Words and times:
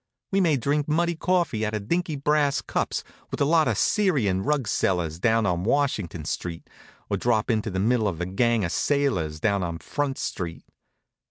We 0.31 0.41
may 0.41 0.57
drink 0.57 0.87
muddy 0.87 1.13
coffee 1.13 1.63
out 1.63 1.75
of 1.75 1.87
dinky 1.87 2.15
brass 2.15 2.59
cups 2.61 3.03
with 3.29 3.39
a 3.39 3.45
lot 3.45 3.67
of 3.67 3.77
Syrian 3.77 4.41
rug 4.41 4.67
sellers 4.67 5.19
down 5.19 5.45
on 5.45 5.63
Washington 5.63 6.25
Street, 6.25 6.67
or 7.11 7.17
drop 7.17 7.51
into 7.51 7.69
the 7.69 7.77
middle 7.79 8.07
of 8.07 8.19
a 8.19 8.25
gang 8.25 8.65
of 8.65 8.71
sailors 8.71 9.39
down 9.39 9.61
on 9.61 9.77
Front 9.77 10.17
Street. 10.17 10.65